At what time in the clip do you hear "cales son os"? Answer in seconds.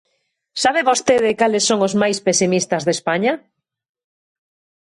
1.41-1.93